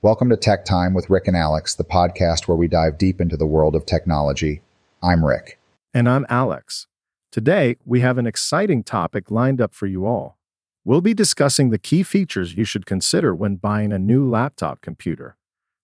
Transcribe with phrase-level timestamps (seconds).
[0.00, 3.36] Welcome to Tech Time with Rick and Alex, the podcast where we dive deep into
[3.36, 4.62] the world of technology.
[5.02, 5.58] I'm Rick.
[5.92, 6.86] And I'm Alex.
[7.32, 10.38] Today, we have an exciting topic lined up for you all.
[10.84, 15.36] We'll be discussing the key features you should consider when buying a new laptop computer.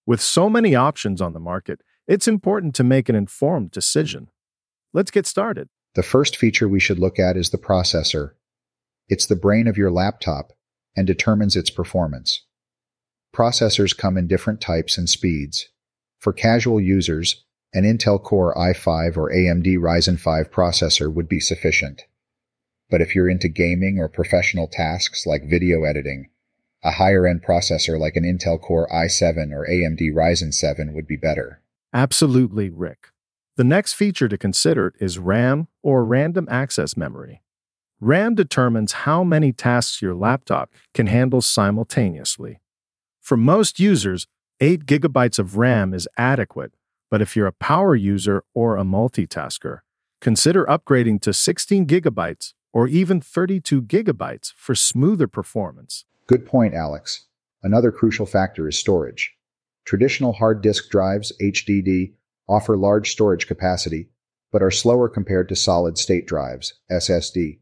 [0.07, 4.31] With so many options on the market, it's important to make an informed decision.
[4.93, 5.69] Let's get started.
[5.97, 8.35] The first feature we should look at is the processor.
[9.09, 10.53] It's the brain of your laptop
[10.97, 12.45] and determines its performance.
[13.35, 15.69] Processors come in different types and speeds.
[16.21, 22.03] For casual users, an Intel Core i5 or AMD Ryzen 5 processor would be sufficient.
[22.91, 26.31] But if you're into gaming or professional tasks like video editing,
[26.85, 31.17] a higher end processor like an Intel Core i7 or AMD Ryzen 7 would be
[31.17, 31.61] better.
[31.93, 33.09] Absolutely, Rick.
[33.57, 37.43] The next feature to consider is RAM or random access memory.
[38.01, 42.61] RAM determines how many tasks your laptop can handle simultaneously.
[43.25, 44.27] For most users,
[44.61, 46.75] 8 gigabytes of RAM is adequate,
[47.11, 49.79] but if you're a power user or a multitasker,
[50.21, 56.05] consider upgrading to 16 gigabytes or even 32 gigabytes for smoother performance.
[56.27, 57.25] Good point, Alex.
[57.63, 59.33] Another crucial factor is storage.
[59.87, 62.13] Traditional hard disk drives, HDD,
[62.47, 64.11] offer large storage capacity,
[64.53, 67.61] but are slower compared to solid state drives, SSD.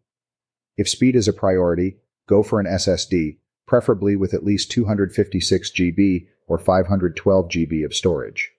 [0.76, 3.36] If speed is a priority, go for an SSD,
[3.72, 8.50] preferably with at least 256 GB or 512 GB of storage.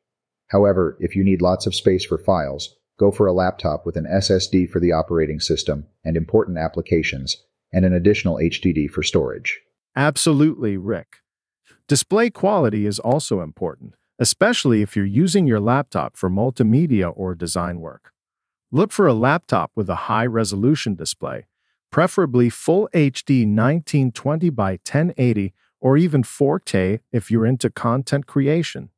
[0.48, 4.08] However, if you need lots of space for files, go for a laptop with an
[4.12, 7.38] SSD for the operating system and important applications,
[7.72, 9.60] and an additional HDD for storage.
[9.96, 11.18] Absolutely, Rick.
[11.88, 17.80] Display quality is also important especially if you're using your laptop for multimedia or design
[17.80, 18.12] work.
[18.72, 21.48] Look for a laptop with a high resolution display,
[21.94, 28.90] preferably Full HD 1920 by 1080 or even 4K if you're into content creation.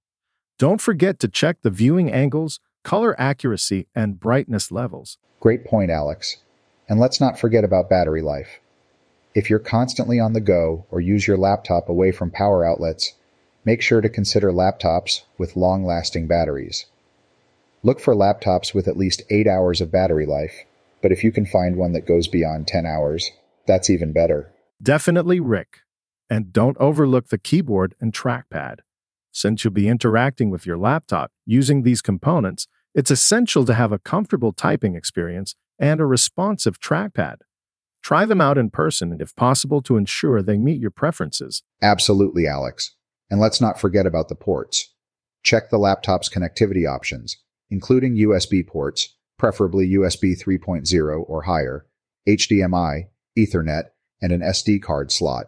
[0.57, 5.19] Don't forget to check the viewing angles, color accuracy, and brightness levels.
[5.39, 6.37] Great point, Alex.
[6.89, 8.59] And let's not forget about battery life.
[9.35, 13.13] If you're constantly on the go or use your laptop away from power outlets,
[13.65, 16.85] Make sure to consider laptops with long-lasting batteries.
[17.81, 20.65] Look for laptops with at least 8 hours of battery life,
[21.05, 23.29] but if you can find one that goes beyond 10 hours,
[23.67, 24.51] that's even better.
[24.81, 25.81] Definitely Rick.
[26.31, 28.79] And don't overlook the keyboard and trackpad.
[29.31, 33.99] Since you'll be interacting with your laptop using these components, it's essential to have a
[33.99, 37.35] comfortable typing experience and a responsive trackpad.
[38.01, 41.61] Try them out in person and, if possible, to ensure they meet your preferences.
[41.83, 42.95] Absolutely, Alex.
[43.29, 44.91] And let's not forget about the ports.
[45.43, 47.37] Check the laptop's connectivity options,
[47.69, 51.85] including USB ports, preferably USB 3.0 or higher,
[52.27, 53.07] HDMI,
[53.37, 53.89] Ethernet,
[54.21, 55.47] and an SD card slot.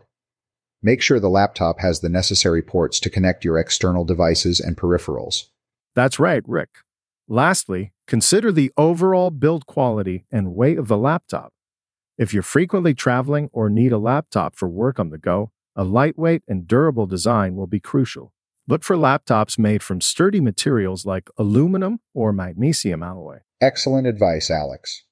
[0.83, 5.45] Make sure the laptop has the necessary ports to connect your external devices and peripherals.
[5.95, 6.69] That's right, Rick.
[7.27, 11.51] Lastly, consider the overall build quality and weight of the laptop.
[12.17, 16.43] If you're frequently traveling or need a laptop for work on the go, a lightweight
[16.47, 18.33] and durable design will be crucial.
[18.67, 23.39] Look for laptops made from sturdy materials like aluminum or magnesium alloy.
[23.59, 25.03] Excellent advice, Alex.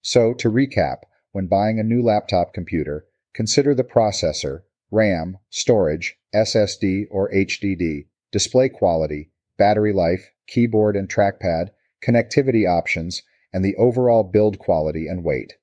[0.00, 1.00] So, to recap,
[1.32, 8.68] when buying a new laptop computer, consider the processor, RAM, storage, SSD or HDD, display
[8.70, 11.68] quality, battery life, keyboard and trackpad,
[12.02, 13.22] connectivity options,
[13.52, 15.54] and the overall build quality and weight.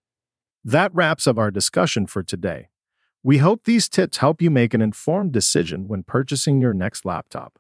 [0.63, 2.69] That wraps up our discussion for today.
[3.23, 7.57] We hope these tips help you make an informed decision when purchasing your next laptop.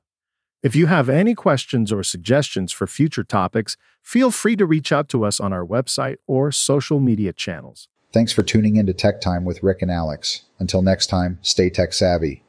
[0.63, 5.09] If you have any questions or suggestions for future topics, feel free to reach out
[5.09, 7.87] to us on our website or social media channels.
[8.13, 10.43] Thanks for tuning in to Tech Time with Rick and Alex.
[10.59, 12.43] Until next time, stay tech savvy.